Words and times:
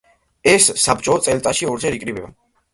ეს 0.51 0.69
საბჭო 0.85 1.19
წელიწადში 1.29 1.71
ორჯერ 1.77 2.01
იკრიბება. 2.01 2.37